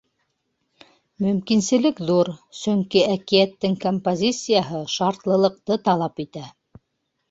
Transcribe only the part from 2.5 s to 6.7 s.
сөнки әкиәттең композицияһы шартлылыҡты талап итә.